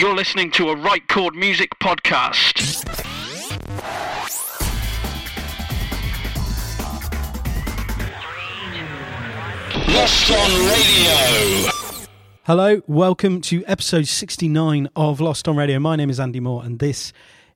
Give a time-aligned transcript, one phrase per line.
[0.00, 2.86] You're listening to a Right Chord Music podcast.
[9.88, 11.70] Lost on Radio.
[12.44, 15.78] Hello, welcome to episode 69 of Lost on Radio.
[15.78, 17.12] My name is Andy Moore, and this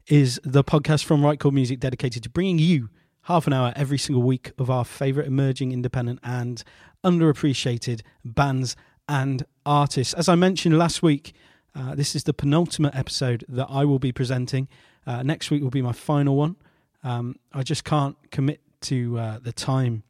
[0.09, 2.91] is the podcast from Right Chord Music dedicated to bringing you
[3.23, 6.63] half an hour every single week of our favourite emerging, independent, and
[7.03, 8.77] underappreciated bands
[9.09, 10.13] and artists.
[10.13, 11.33] As I mentioned last week,
[11.75, 14.69] uh, this is the penultimate episode that I will be presenting.
[15.07, 16.57] Uh, next week will be my final one.
[17.03, 20.03] Um, I just can't commit to uh, the time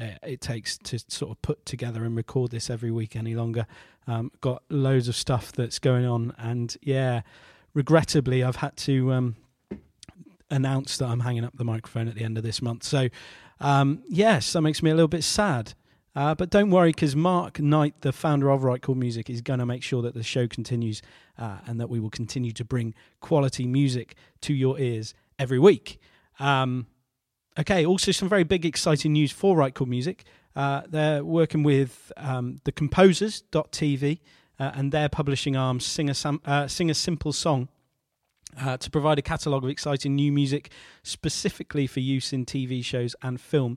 [0.00, 3.66] uh, it takes to sort of put together and record this every week any longer.
[4.06, 7.22] Um, got loads of stuff that's going on, and yeah,
[7.74, 9.36] regrettably, I've had to um,
[10.50, 12.84] announce that I'm hanging up the microphone at the end of this month.
[12.84, 13.08] So,
[13.60, 15.74] um, yes, that makes me a little bit sad.
[16.18, 19.60] Uh, but don't worry, because Mark Knight, the founder of Right Chord Music, is going
[19.60, 21.00] to make sure that the show continues
[21.38, 26.00] uh, and that we will continue to bring quality music to your ears every week.
[26.40, 26.86] Um,
[27.58, 30.22] Okay, also some very big, exciting news for Right Chord Music.
[30.54, 34.20] Uh, they're working with um, the Composers.tv
[34.60, 37.68] uh, and their publishing arm, Sing a, Sam- uh, Sing a Simple Song,
[38.60, 40.70] uh, to provide a catalogue of exciting new music
[41.02, 43.76] specifically for use in TV shows and film.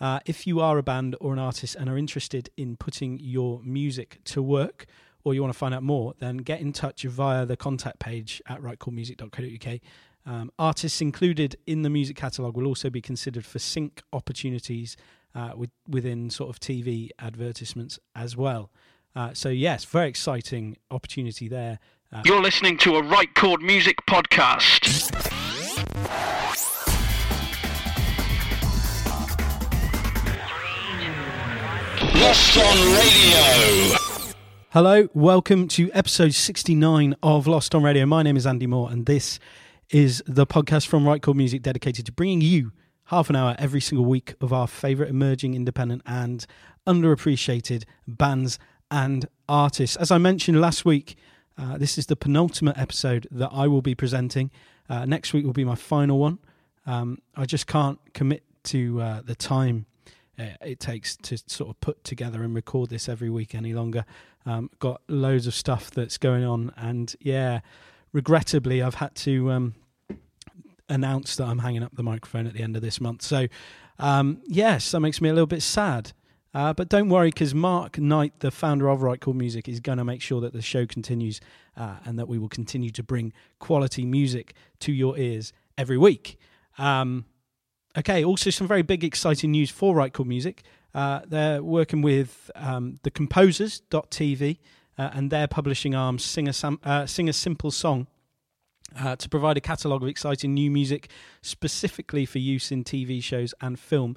[0.00, 3.60] Uh, if you are a band or an artist and are interested in putting your
[3.62, 4.86] music to work,
[5.24, 8.42] or you want to find out more, then get in touch via the contact page
[8.48, 9.80] at rightchordmusic.co.uk
[10.24, 14.96] um, artists included in the music catalogue will also be considered for sync opportunities
[15.34, 18.70] uh, with, within sort of TV advertisements as well.
[19.14, 21.78] Uh, so, yes, very exciting opportunity there.
[22.12, 25.10] Uh, You're listening to a Right Chord Music podcast.
[32.14, 34.32] Lost on Radio.
[34.70, 38.04] Hello, welcome to episode 69 of Lost on Radio.
[38.04, 39.38] My name is Andy Moore, and this
[39.88, 42.72] is the podcast from Right Chord Music dedicated to bringing you
[43.04, 46.46] half an hour every single week of our favourite emerging, independent, and
[46.86, 48.58] underappreciated bands
[48.90, 49.96] and artists.
[49.96, 51.16] As I mentioned last week,
[51.56, 54.50] uh, this is the penultimate episode that I will be presenting.
[54.86, 56.38] Uh, next week will be my final one.
[56.84, 59.86] Um, I just can't commit to uh, the time
[60.38, 64.04] uh, it takes to sort of put together and record this every week any longer.
[64.44, 67.60] Um, got loads of stuff that's going on, and yeah,
[68.12, 69.74] regrettably, I've had to um,
[70.88, 73.22] announce that I'm hanging up the microphone at the end of this month.
[73.22, 73.46] So,
[73.98, 76.12] um, yes, that makes me a little bit sad.
[76.54, 79.96] Uh, but don't worry, because Mark Knight, the founder of Right Chord Music, is going
[79.98, 81.40] to make sure that the show continues
[81.76, 86.38] uh, and that we will continue to bring quality music to your ears every week.
[86.76, 87.24] Um,
[87.96, 90.62] okay, also some very big, exciting news for Right Chord Music.
[90.94, 94.58] Uh, they're working with um, the Composers.tv
[94.98, 98.06] uh, and their publishing arm, Sing a, Sam- uh, Sing a Simple Song.
[99.00, 101.08] Uh, to provide a catalogue of exciting new music
[101.40, 104.14] specifically for use in TV shows and film.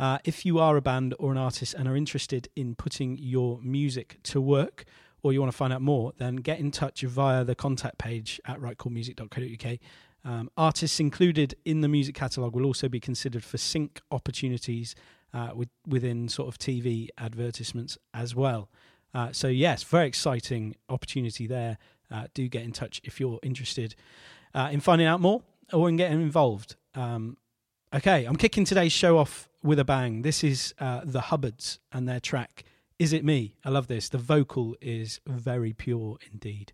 [0.00, 3.60] Uh, if you are a band or an artist and are interested in putting your
[3.62, 4.84] music to work,
[5.22, 8.40] or you want to find out more, then get in touch via the contact page
[8.46, 9.78] at rightchordmusic.co.uk.
[10.26, 14.96] Um, artists included in the music catalogue will also be considered for sync opportunities
[15.32, 18.68] uh, with, within sort of TV advertisements as well.
[19.14, 21.78] Uh, so, yes, very exciting opportunity there.
[22.10, 23.94] Uh, do get in touch if you're interested
[24.52, 25.42] uh, in finding out more
[25.72, 26.74] or in getting involved.
[26.96, 27.36] Um,
[27.94, 30.22] okay, I'm kicking today's show off with a bang.
[30.22, 32.64] This is uh, the Hubbards and their track,
[32.98, 33.54] Is It Me?
[33.64, 34.08] I love this.
[34.08, 36.72] The vocal is very pure indeed.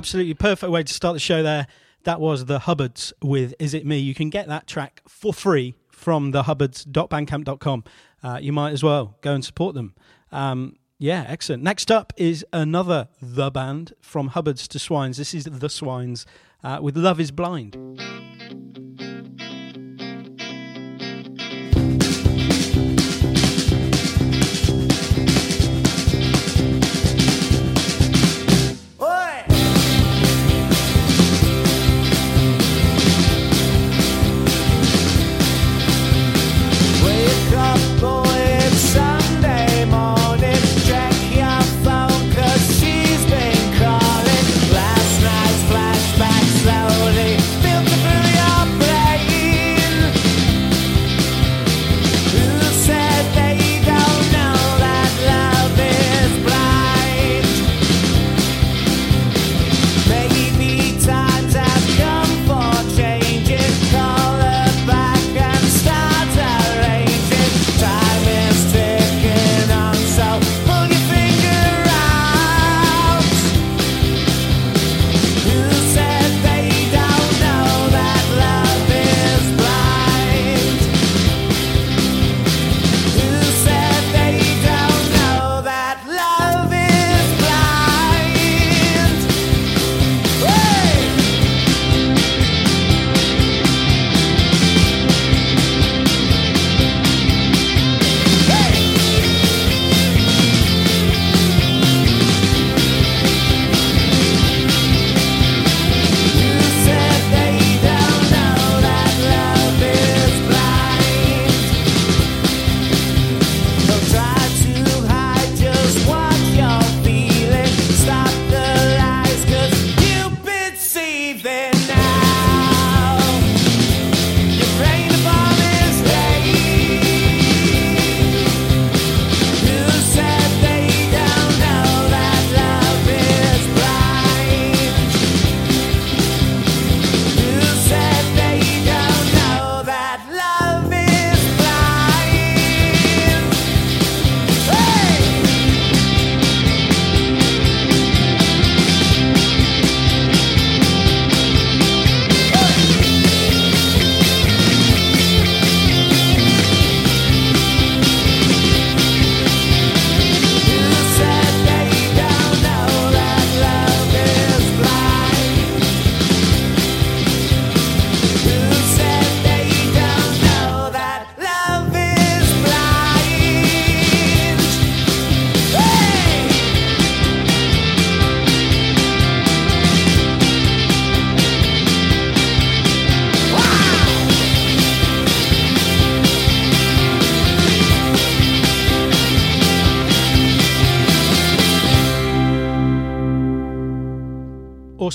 [0.00, 1.66] Absolutely perfect way to start the show there.
[2.04, 3.98] That was the Hubbards with Is It Me?
[3.98, 7.84] You can get that track for free from the Hubbards.bandcamp.com.
[8.22, 9.94] Uh, you might as well go and support them.
[10.32, 11.62] Um, yeah, excellent.
[11.62, 15.18] Next up is another The Band from Hubbards to Swines.
[15.18, 16.24] This is The Swines
[16.64, 17.76] uh, with Love is Blind.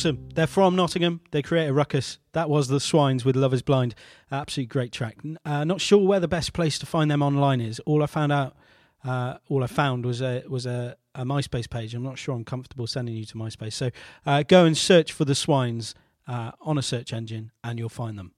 [0.05, 0.29] Awesome.
[0.35, 1.21] They're from Nottingham.
[1.31, 2.19] They create a ruckus.
[2.33, 3.95] That was The Swines with Love is Blind.
[4.31, 5.17] Absolutely great track.
[5.43, 7.79] Uh, not sure where the best place to find them online is.
[7.87, 8.55] All I found out,
[9.03, 11.95] uh, all I found was a was a, a MySpace page.
[11.95, 13.73] I'm not sure I'm comfortable sending you to MySpace.
[13.73, 13.89] So
[14.27, 15.95] uh, go and search for The Swines
[16.27, 18.33] uh, on a search engine, and you'll find them.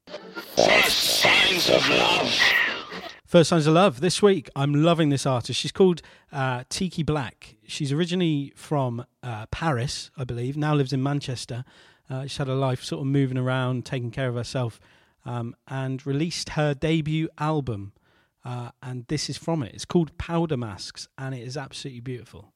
[3.27, 3.99] First signs of love.
[3.99, 4.49] This week.
[4.55, 5.59] I'm loving this artist.
[5.59, 7.57] She's called uh, Tiki Black.
[7.67, 10.55] She's originally from uh, Paris, I believe.
[10.55, 11.65] Now lives in Manchester.
[12.09, 14.79] Uh, she's had a life sort of moving around, taking care of herself,
[15.25, 17.91] um, and released her debut album.
[18.45, 19.73] Uh, and this is from it.
[19.73, 22.53] It's called Powder Masks, and it is absolutely beautiful.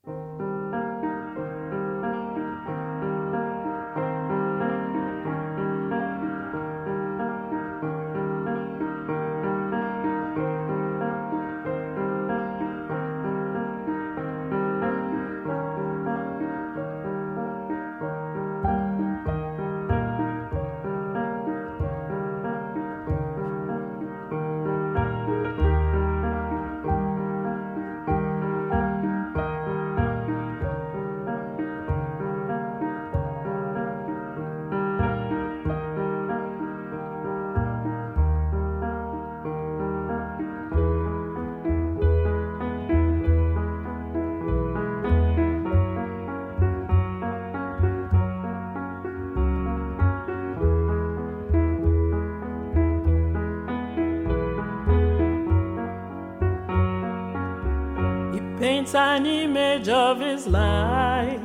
[60.21, 61.41] His life.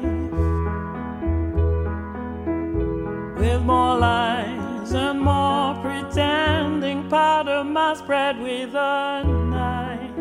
[3.38, 10.16] With more lies and more pretending powder mask spread with a knife.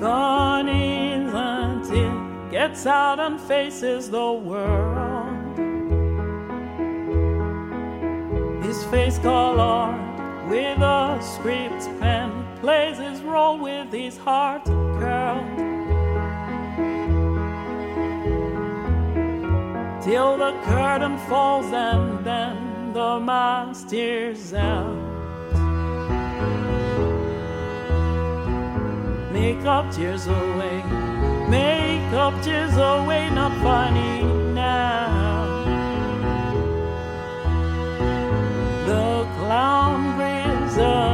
[0.00, 2.50] Gone isn't it?
[2.50, 5.58] Gets out and faces the world.
[8.64, 9.98] His face colored
[10.48, 15.56] with a script pen plays his role with his heart curled.
[20.02, 24.96] Till the curtain falls and then the mask tears out.
[29.32, 30.82] Make up tears away,
[31.48, 34.22] make up tears away, not funny
[34.54, 35.64] now.
[38.86, 41.05] The clown breathes again.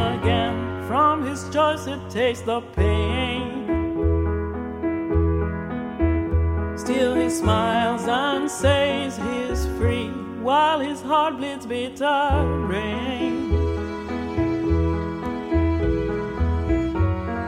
[1.43, 3.67] His choice, it tastes the pain.
[6.77, 10.09] Still, he smiles and says he's free
[10.41, 13.51] while his heart bleeds bitter rain.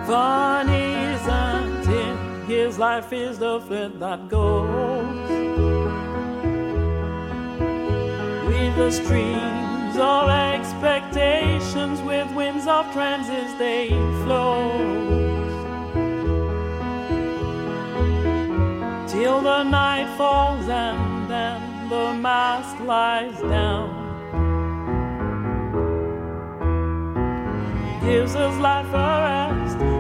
[0.07, 2.49] Funny, isn't it?
[2.49, 5.31] His life is the fate that goes
[8.49, 8.91] with the
[9.97, 13.89] of expectations, with winds of trances they
[14.25, 14.73] flow.
[19.09, 24.03] Till the night falls and then the mask lies down.
[28.05, 29.94] Gives us life a rest,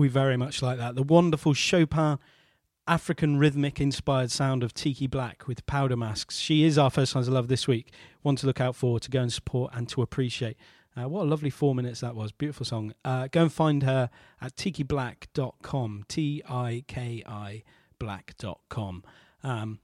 [0.00, 0.94] We very much like that.
[0.94, 2.18] The wonderful Chopin
[2.88, 6.38] African rhythmic inspired sound of Tiki Black with powder masks.
[6.38, 7.92] She is our first signs of love this week.
[8.22, 10.56] One to look out for, to go and support, and to appreciate.
[10.96, 12.32] Uh, what a lovely four minutes that was.
[12.32, 12.94] Beautiful song.
[13.04, 14.08] Uh, go and find her
[14.40, 16.06] at tikiblack.com.
[16.08, 17.62] T I K I
[17.98, 19.04] black.com.
[19.42, 19.80] Um,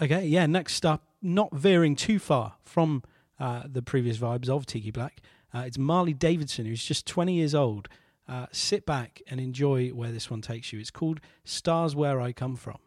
[0.00, 3.02] okay, yeah, next up, not veering too far from
[3.38, 5.20] uh, the previous vibes of Tiki Black,
[5.54, 7.88] uh, it's Marley Davidson, who's just 20 years old.
[8.28, 10.78] Uh, sit back and enjoy where this one takes you.
[10.78, 12.78] It's called Stars Where I Come From.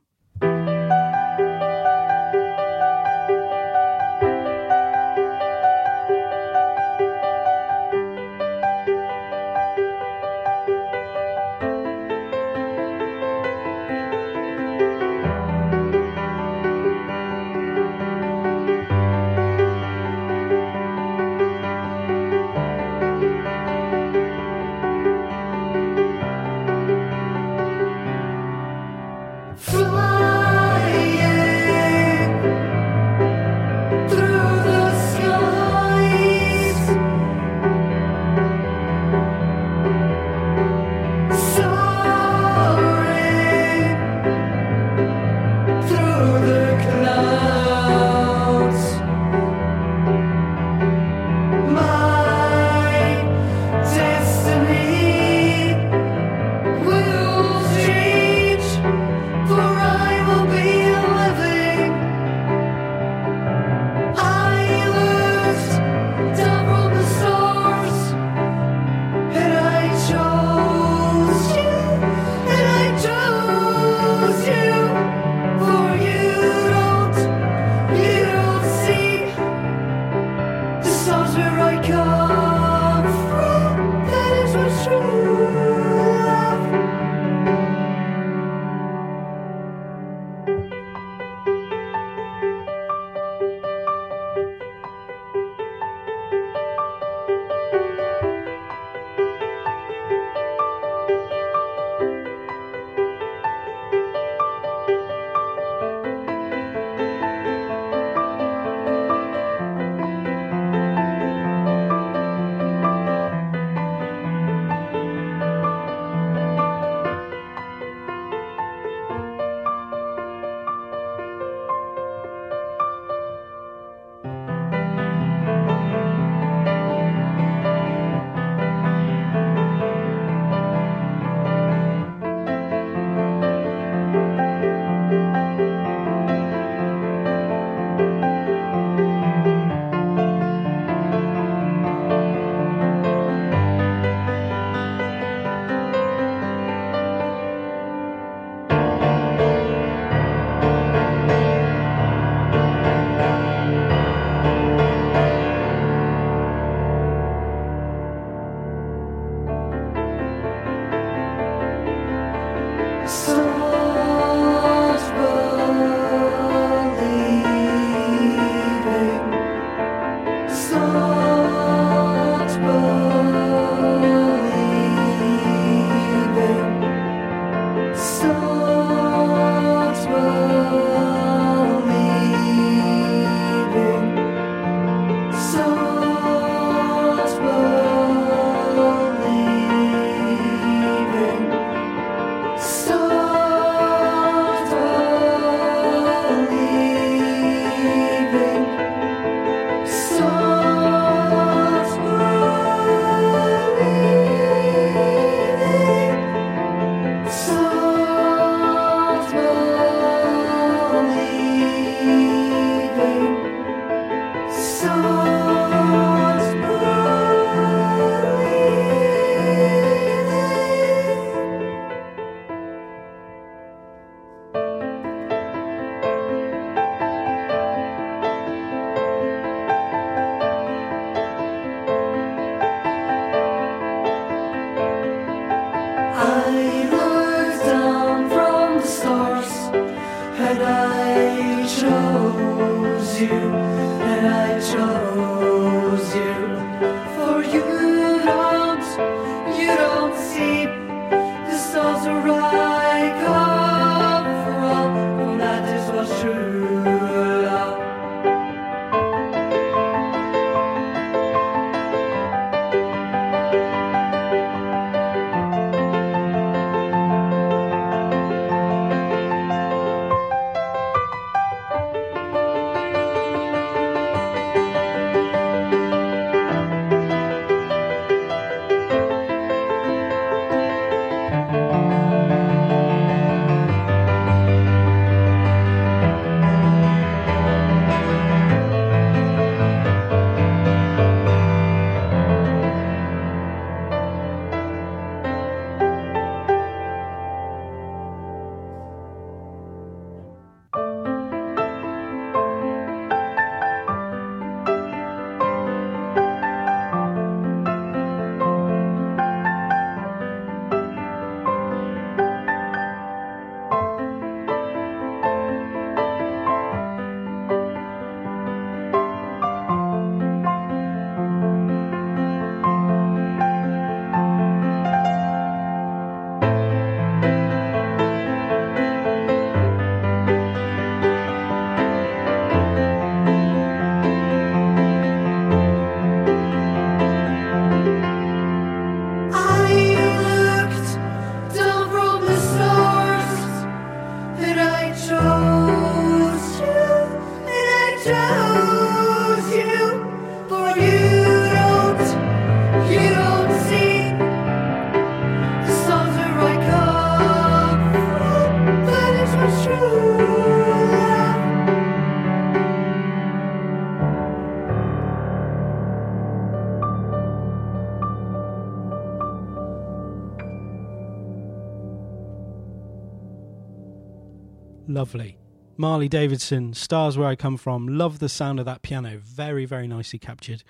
[375.05, 375.37] Lovely.
[375.77, 377.87] Marley Davidson, Stars Where I Come From.
[377.87, 379.19] Love the sound of that piano.
[379.23, 380.63] Very, very nicely captured.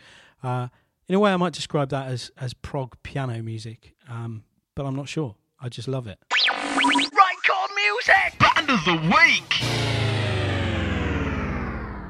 [0.44, 0.68] Uh,
[1.08, 4.44] in a way, I might describe that as, as prog piano music, um,
[4.76, 5.38] but I'm not sure.
[5.58, 6.20] I just love it.
[6.52, 8.38] Right chord music!
[8.38, 9.54] Band of the week!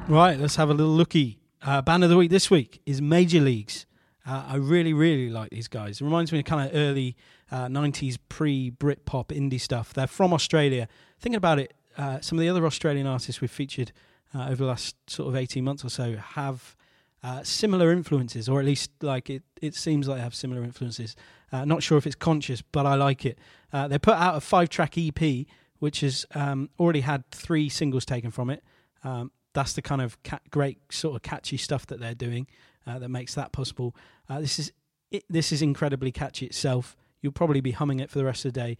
[0.09, 1.37] Right, let's have a little looky.
[1.61, 3.85] Uh, band of the week this week is Major Leagues.
[4.25, 6.01] Uh, I really, really like these guys.
[6.01, 7.15] It reminds me of kind of early
[7.51, 9.93] uh, 90s pre Britpop indie stuff.
[9.93, 10.87] They're from Australia.
[11.19, 13.91] Thinking about it, uh, some of the other Australian artists we've featured
[14.33, 16.75] uh, over the last sort of 18 months or so have
[17.23, 21.15] uh, similar influences, or at least like it, it seems like they have similar influences.
[21.51, 23.39] Uh, not sure if it's conscious, but I like it.
[23.71, 25.45] Uh, they put out a five track EP,
[25.79, 28.63] which has um, already had three singles taken from it.
[29.03, 32.47] Um, that's the kind of ca- great sort of catchy stuff that they're doing
[32.85, 33.95] that makes that possible.
[34.29, 34.71] This is
[35.09, 36.95] it, this is incredibly catchy itself.
[37.21, 38.77] You'll probably be humming it for the rest of the day.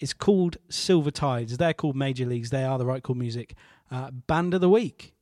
[0.00, 1.56] It's called Silver Tides.
[1.56, 2.50] They're called Major Leagues.
[2.50, 3.54] They are the Right Chord Music.
[3.90, 5.14] Uh, Band of the week.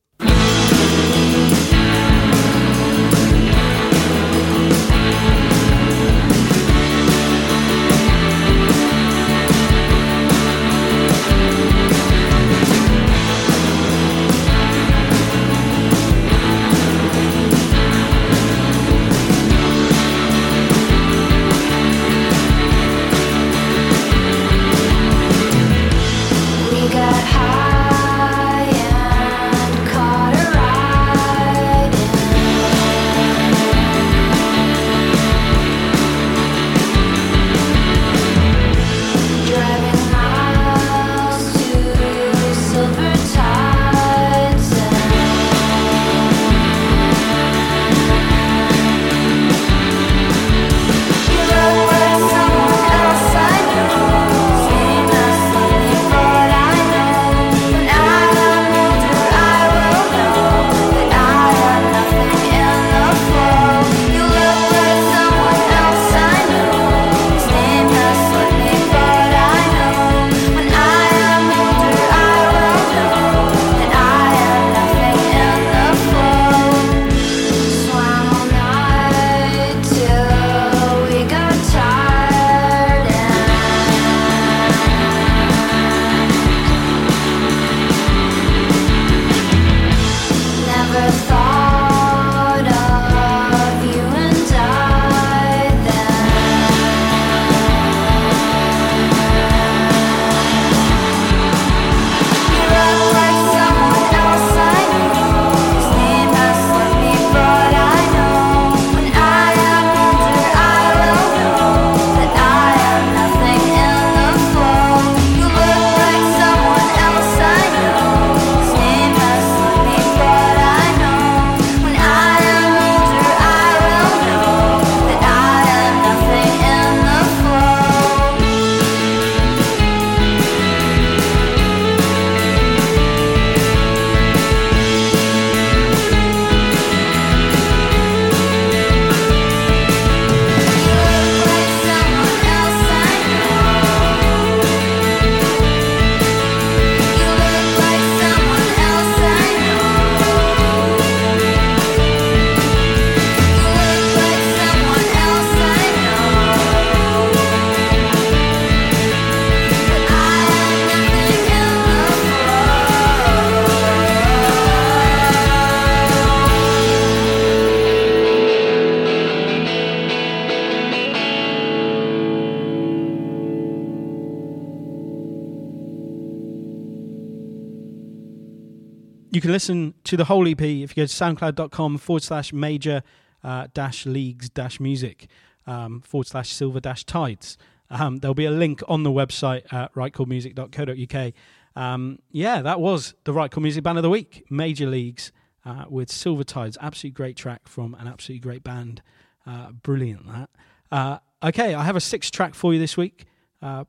[179.33, 183.03] You can listen to the whole EP if you go to soundcloud.com forward slash major
[183.43, 185.27] uh, dash leagues dash music
[185.67, 187.57] um, forward slash silver dash tides.
[187.91, 191.33] Um, there'll be a link on the website at rightchordmusic.co.uk.
[191.75, 195.33] Um, yeah, that was the Right Chord Music Band of the Week, Major Leagues
[195.65, 196.77] uh, with Silver Tides.
[196.81, 199.03] Absolutely great track from an absolutely great band.
[199.47, 200.51] Uh, brilliant that.
[200.91, 203.25] Uh, okay, I have a six track for you this week.
[203.63, 203.85] Uh,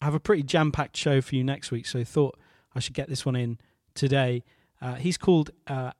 [0.00, 2.38] I have a pretty jam packed show for you next week, so I thought
[2.74, 3.58] I should get this one in
[3.94, 4.42] today.
[4.80, 5.92] Uh, he's called uh,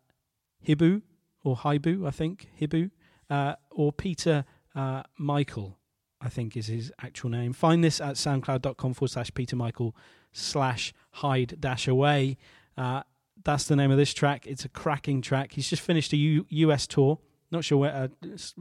[0.67, 1.03] Hibu
[1.45, 2.91] or Hibu, I think Hibu,
[3.29, 5.79] uh, or Peter uh, Michael,
[6.21, 7.53] I think is his actual name.
[7.53, 9.95] Find this at soundcloud.com forward slash Peter Michael
[10.33, 12.37] slash hide dash away.
[12.77, 13.03] Uh,
[13.45, 14.47] that's the name of this track.
[14.47, 15.53] It's a cracking track.
[15.53, 17.19] He's just finished a U- US tour,
[17.51, 18.11] not sure where,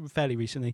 [0.08, 0.74] fairly recently,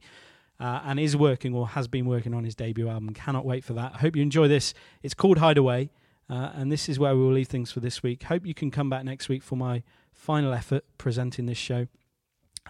[0.59, 3.13] and is working or has been working on his debut album.
[3.13, 3.93] Cannot wait for that.
[3.95, 4.73] I hope you enjoy this.
[5.01, 5.89] It's called Hideaway,
[6.29, 8.23] uh, and this is where we will leave things for this week.
[8.23, 11.87] Hope you can come back next week for my final effort presenting this show.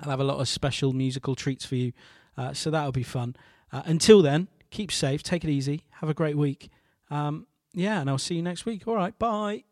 [0.01, 1.93] I'll have a lot of special musical treats for you,
[2.37, 3.35] uh, so that'll be fun.
[3.71, 6.69] Uh, until then, keep safe, take it easy, have a great week.
[7.09, 8.87] Um, yeah, and I'll see you next week.
[8.87, 9.63] All right, bye.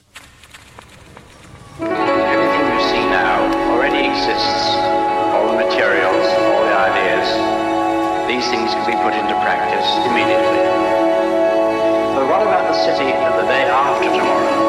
[1.80, 4.76] Everything you see now already exists.
[5.34, 7.28] All the materials, all the ideas.
[8.28, 10.83] These things can be put into practice immediately.
[12.23, 14.62] What about the city of the day after tomorrow?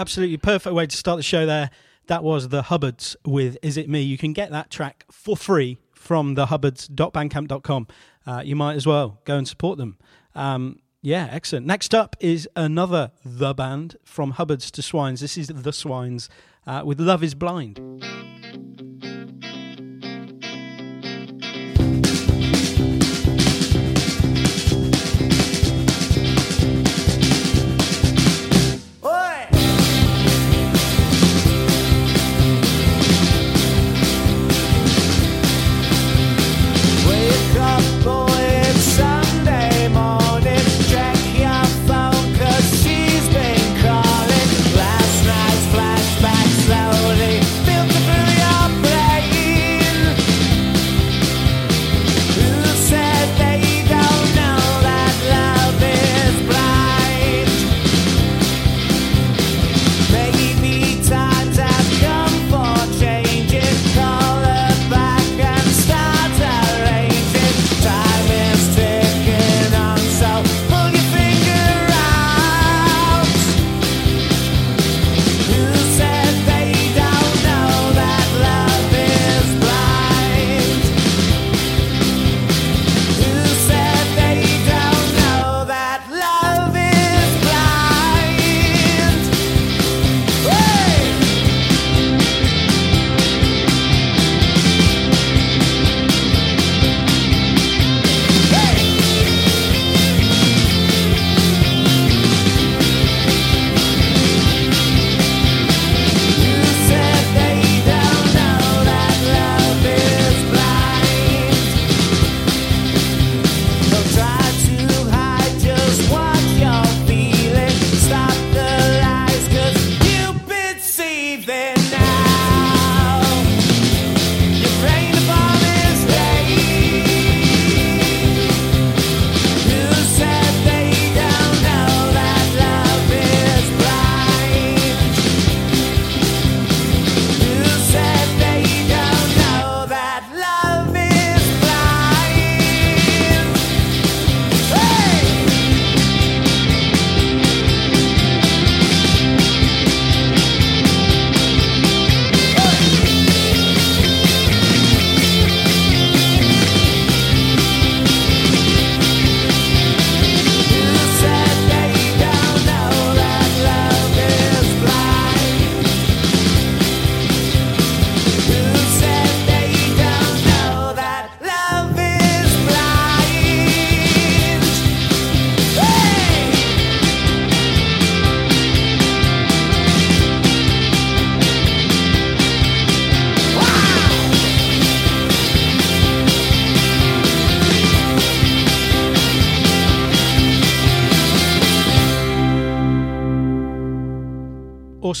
[0.00, 1.70] Absolutely perfect way to start the show there.
[2.06, 4.00] That was the Hubbards with Is It Me?
[4.00, 7.86] You can get that track for free from the Hubbards.bandcamp.com.
[8.26, 9.98] Uh, you might as well go and support them.
[10.34, 11.66] Um, yeah, excellent.
[11.66, 15.20] Next up is another The Band from Hubbards to Swines.
[15.20, 16.30] This is The Swines
[16.66, 17.78] uh, with Love is Blind.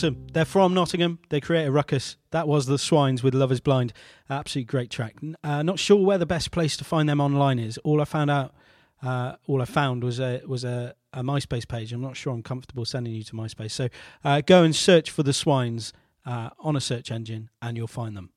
[0.00, 0.28] Awesome.
[0.32, 1.18] They're from Nottingham.
[1.28, 2.16] They create a ruckus.
[2.30, 3.92] That was The Swines with Love is Blind.
[4.30, 5.16] Absolutely great track.
[5.44, 7.76] Uh, not sure where the best place to find them online is.
[7.84, 8.54] All I found out,
[9.02, 11.92] uh, all I found was a was a, a MySpace page.
[11.92, 13.72] I'm not sure I'm comfortable sending you to MySpace.
[13.72, 13.88] So
[14.24, 15.92] uh, go and search for The Swines
[16.24, 18.30] uh, on a search engine and you'll find them.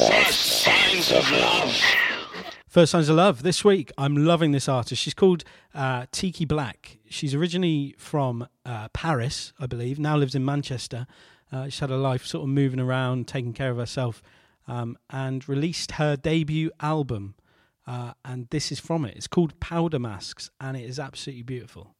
[0.00, 2.05] Signs of love.
[2.76, 3.90] First Signs of Love this week.
[3.96, 5.00] I'm loving this artist.
[5.00, 6.98] She's called uh, Tiki Black.
[7.08, 9.98] She's originally from uh, Paris, I believe.
[9.98, 11.06] Now lives in Manchester.
[11.50, 14.22] Uh, she's had a life sort of moving around, taking care of herself,
[14.68, 17.34] um, and released her debut album.
[17.86, 19.16] Uh, and this is from it.
[19.16, 21.94] It's called Powder Masks, and it is absolutely beautiful.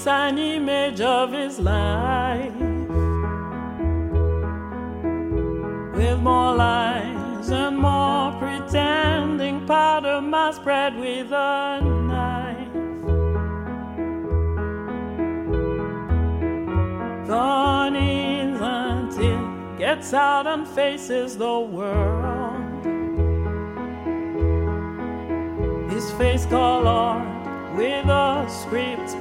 [0.00, 2.52] Paints an image of his life.
[5.94, 9.66] with more lies and more pretending.
[9.66, 12.72] Powder my spread with a knife.
[17.26, 22.84] Funnies until gets out and faces the world.
[25.90, 29.19] His face colored with a script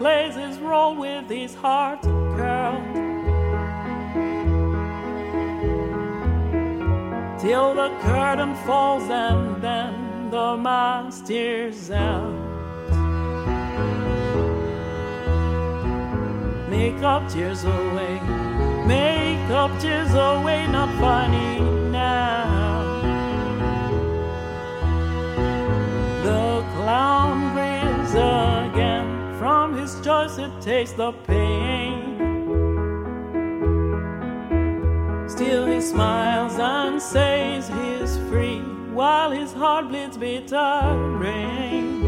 [0.00, 2.94] plays his role with his heart curled.
[7.38, 12.32] Till the curtain falls and then the man steers out.
[16.70, 18.14] Make up tears away,
[18.86, 23.02] make up tears away, not funny now.
[26.24, 28.49] The clown breathes again.
[30.10, 32.18] Choice, it takes the pain.
[35.28, 38.58] Still, he smiles and says he's free
[38.92, 42.02] while his heart bleeds bitter rain.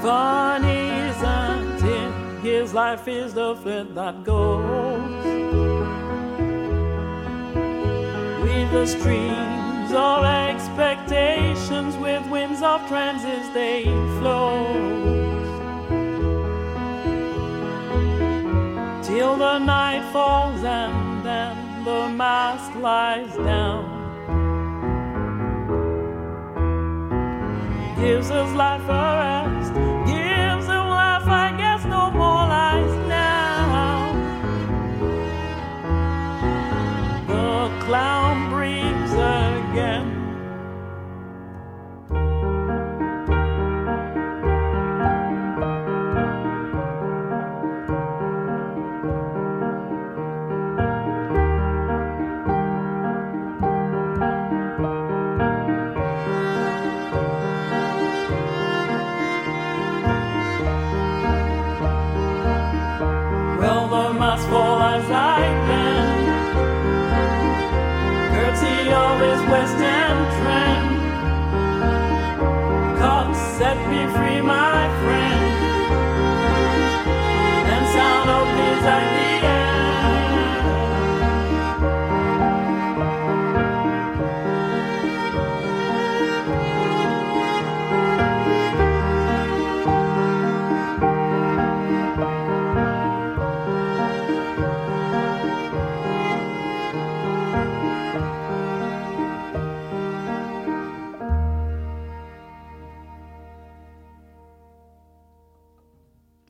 [0.00, 2.12] Funny isn't it?
[2.44, 5.24] His life is the thread that goes
[8.44, 8.86] with the
[9.86, 13.84] streams of expectations, with winds of trances they
[14.18, 14.66] flow.
[19.02, 23.94] Till the night falls and then the mask lies down.
[28.00, 29.95] Gives us life a rest,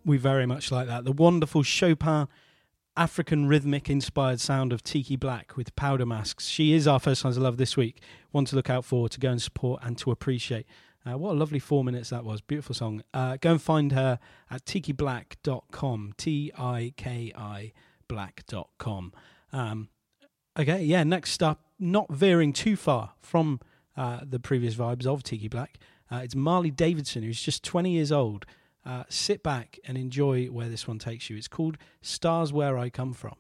[0.07, 1.05] We very much like that.
[1.05, 2.29] The wonderful Chopin
[2.97, 6.47] African rhythmic inspired sound of Tiki Black with powder masks.
[6.47, 8.01] She is our first signs of love this week.
[8.31, 10.65] One to look out for, to go and support, and to appreciate.
[11.05, 12.41] Uh, what a lovely four minutes that was.
[12.41, 13.03] Beautiful song.
[13.13, 16.15] Uh, go and find her at tikiblack.com.
[16.17, 17.73] T I K I
[18.09, 19.13] black.com.
[19.53, 19.89] Um,
[20.59, 23.61] okay, yeah, next up, not veering too far from
[23.97, 25.79] uh, the previous vibes of Tiki Black,
[26.11, 28.47] uh, it's Marley Davidson, who's just 20 years old.
[28.87, 31.37] Uh, sit back and enjoy where this one takes you.
[31.37, 33.35] It's called Stars Where I Come From.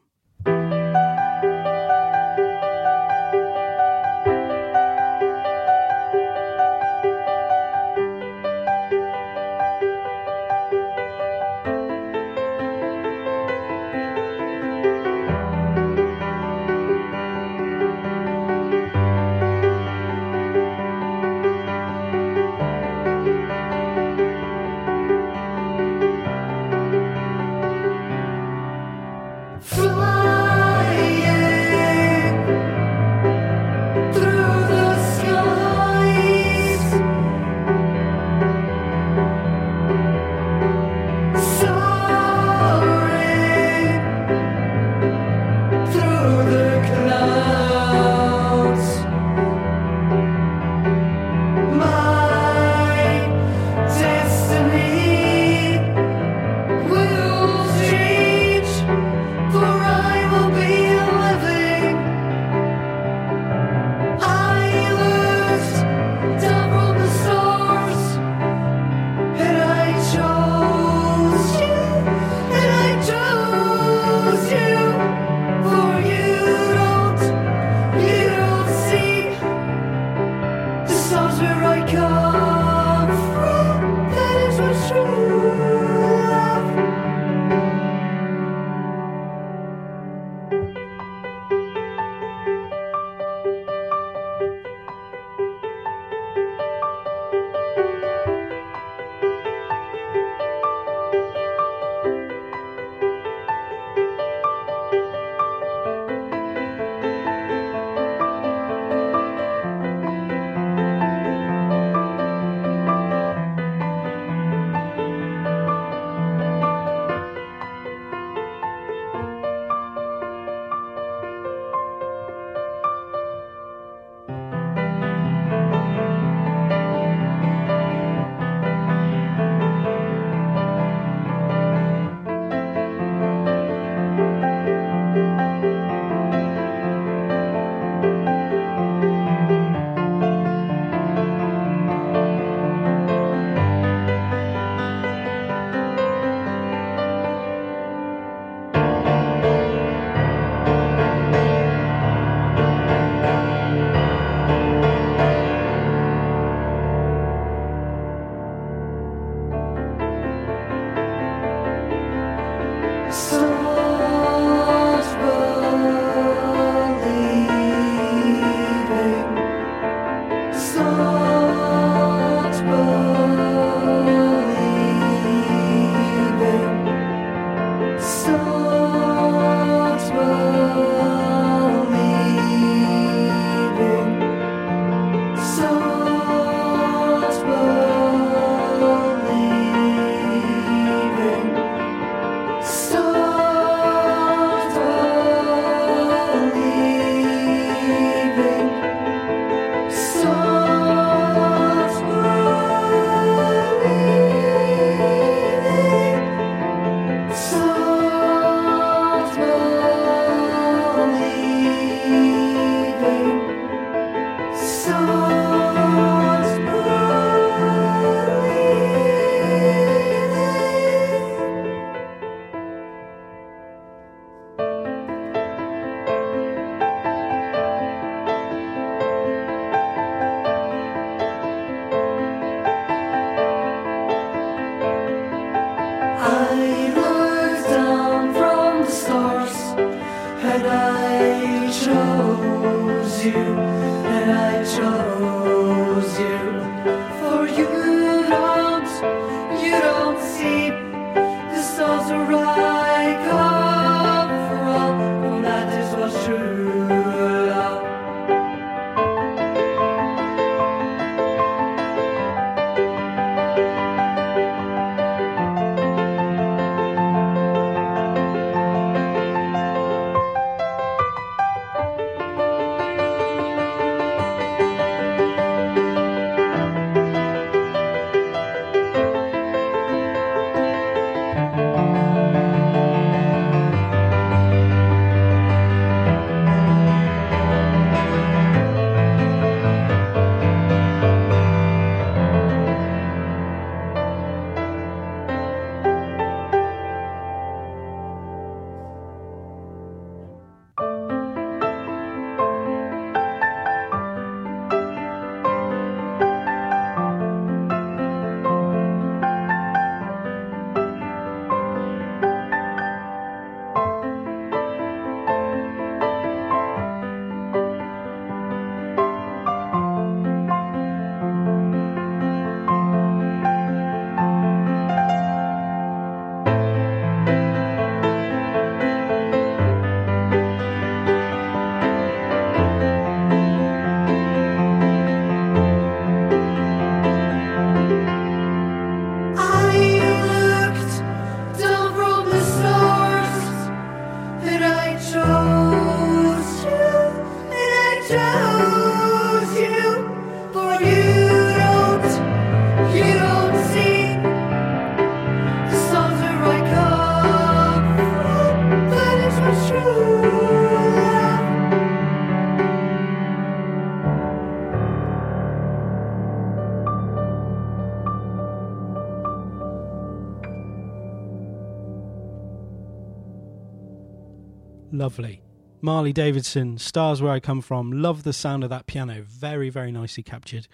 [375.87, 377.93] Marley Davidson, Stars Where I Come From.
[377.93, 379.23] Love the sound of that piano.
[379.25, 380.67] Very, very nicely captured.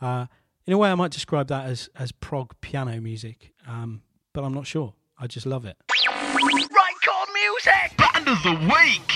[0.00, 0.26] Uh,
[0.64, 4.02] in a way, I might describe that as, as prog piano music, um,
[4.32, 4.94] but I'm not sure.
[5.18, 5.76] I just love it.
[5.90, 7.96] Right chord music.
[7.98, 9.10] Band of the week.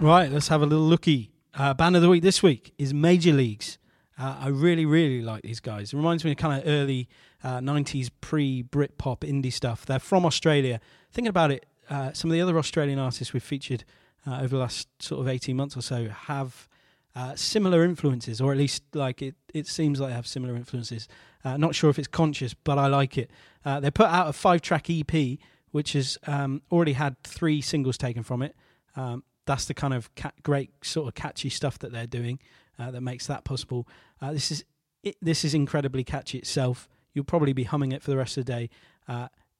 [0.00, 1.32] Right, let's have a little looky.
[1.52, 3.76] Uh, band of the week this week is Major Leagues.
[4.16, 5.92] Uh, I really, really like these guys.
[5.92, 7.08] It reminds me of kind of early
[7.42, 9.84] uh, 90s pre Britpop indie stuff.
[9.84, 10.80] They're from Australia.
[11.10, 13.84] Thinking about it, uh, some of the other Australian artists we've featured
[14.26, 16.68] uh, over the last sort of 18 months or so have
[17.14, 21.08] uh, similar influences, or at least like it, it seems like they have similar influences.
[21.44, 23.30] Uh, not sure if it's conscious, but I like it.
[23.64, 25.38] Uh, they put out a five track EP,
[25.70, 28.56] which has um, already had three singles taken from it.
[28.96, 32.40] Um, that's the kind of ca- great sort of catchy stuff that they're doing
[32.78, 33.86] uh, that makes that possible.
[34.20, 34.64] This is
[35.02, 36.88] it, this is incredibly catchy itself.
[37.12, 38.70] You'll probably be humming it for the rest of the day.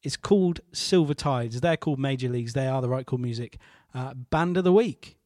[0.05, 1.63] It's called Silver Tides.
[1.63, 2.53] They're called Major Leagues.
[2.53, 3.59] They are the Right Chord Music.
[3.95, 5.17] Uh, Band of the week.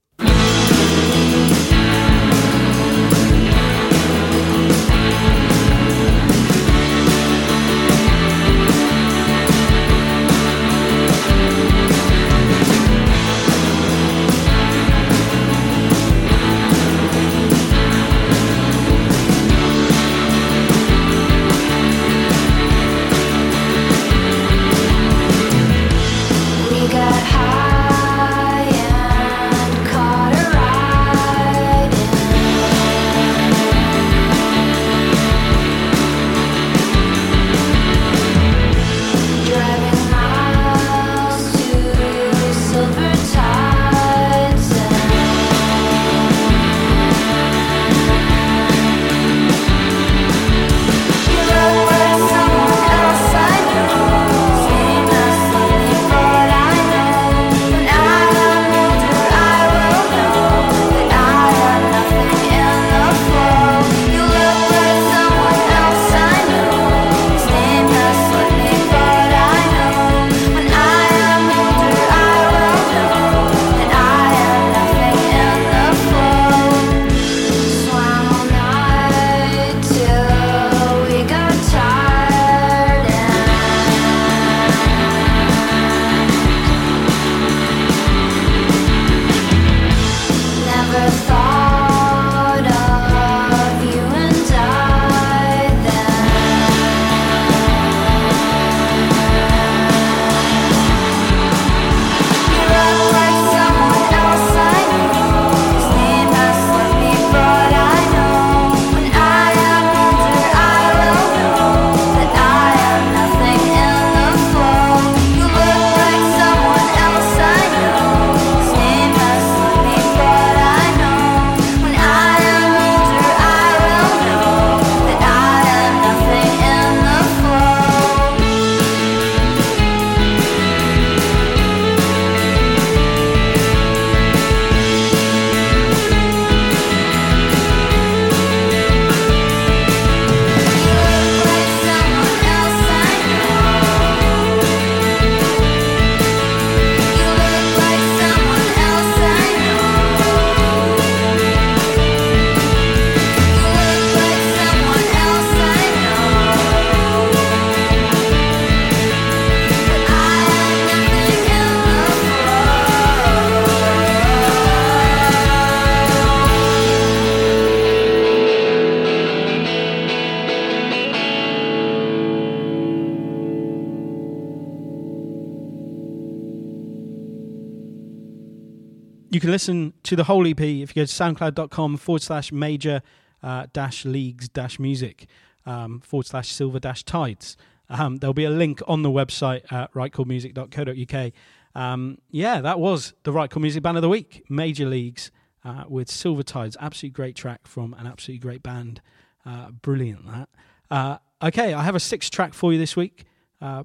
[179.48, 183.00] Can listen to the whole EP if you go to soundcloud.com forward slash major
[183.42, 185.26] uh, dash leagues dash music
[185.64, 187.56] um, forward slash silver dash tides.
[187.88, 191.32] Um, there'll be a link on the website at rightchordmusic.co.uk.
[191.74, 195.30] Um, yeah, that was the Right Chord Music Band of the Week, Major Leagues
[195.64, 196.76] uh, with Silver Tides.
[196.78, 199.00] Absolutely great track from an absolutely great band.
[199.46, 200.48] Uh, brilliant, that.
[200.90, 203.24] Uh, okay, I have a six track for you this week.
[203.62, 203.84] Uh,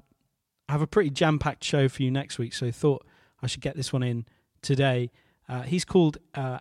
[0.68, 3.06] I have a pretty jam packed show for you next week, so I thought
[3.40, 4.26] I should get this one in
[4.60, 5.10] today.
[5.48, 6.58] Uh, he's called uh,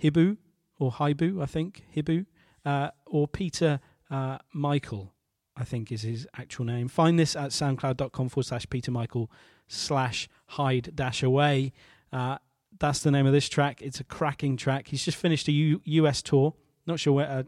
[0.00, 0.36] Hibu
[0.78, 2.26] or Hibu, I think Hibu,
[2.64, 5.12] uh, or Peter uh, Michael,
[5.56, 6.88] I think is his actual name.
[6.88, 9.30] Find this at soundcloud.com forward slash Peter Michael
[9.68, 11.72] slash hide dash away.
[12.12, 12.38] Uh,
[12.78, 13.80] that's the name of this track.
[13.80, 14.88] It's a cracking track.
[14.88, 16.54] He's just finished a U- US tour,
[16.86, 17.44] not sure where,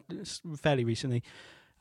[0.57, 1.23] fairly recently,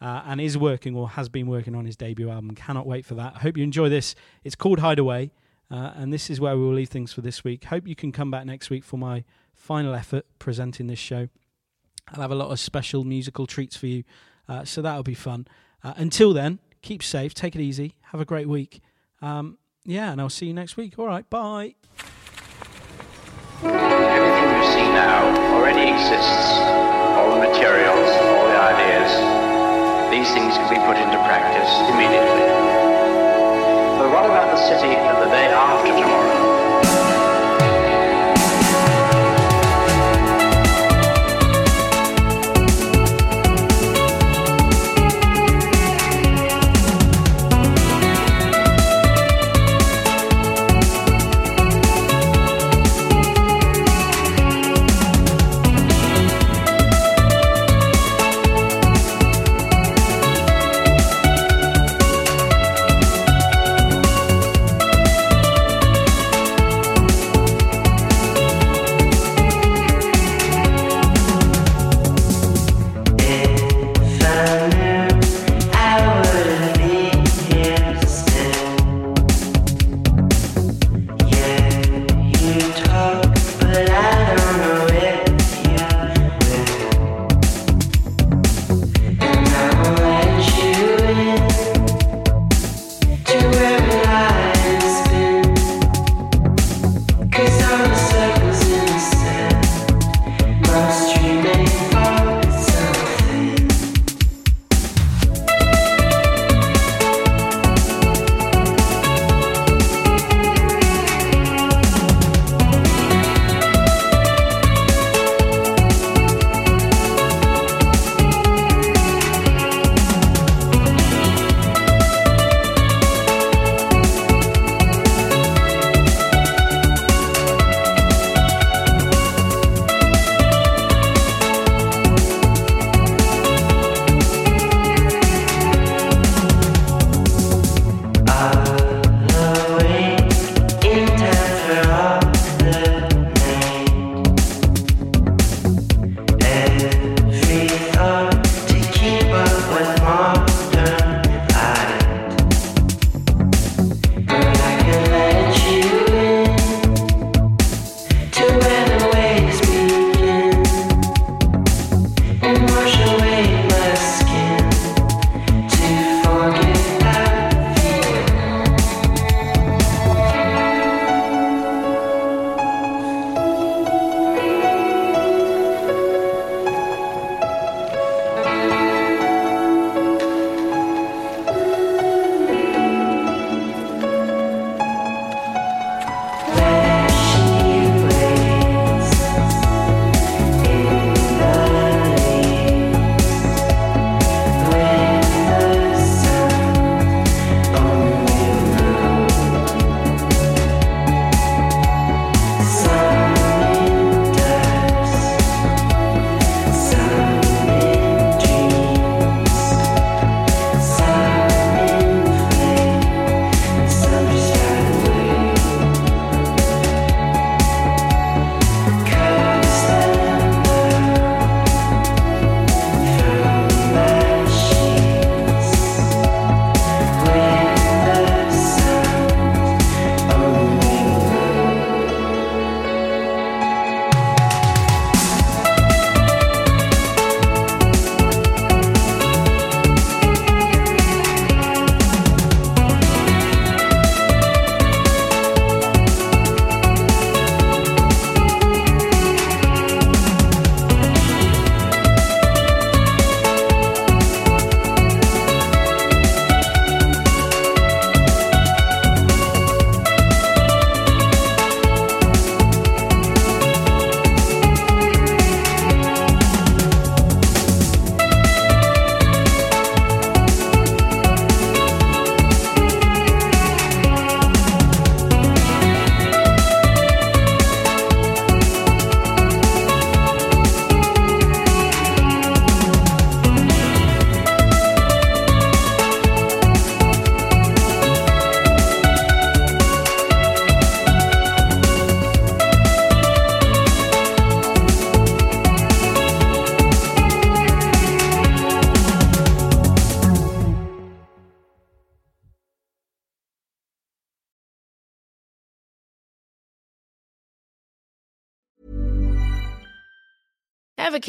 [0.02, 2.56] and is working or has been working on his debut album.
[2.56, 3.34] Cannot wait for that.
[3.36, 4.16] I hope you enjoy this.
[4.44, 5.32] It's called Hideaway.
[5.74, 7.63] Uh, and this is where we will leave things for this week.
[7.63, 9.24] Hope you can come back next week for my
[9.55, 11.30] final effort presenting this show.
[12.13, 14.03] I'll have a lot of special musical treats for you,
[14.47, 15.47] uh, so that'll be fun.
[15.84, 18.82] Uh, until then, keep safe, take it easy, have a great week.
[19.19, 20.99] Um, yeah, and I'll see you next week.
[20.99, 21.74] All right, bye.
[23.63, 26.59] Everything you see now already exists.
[27.17, 29.09] All the materials, all the ideas.
[30.11, 32.62] These things can be put into practice immediately
[34.04, 36.43] the about the city and the day after tomorrow.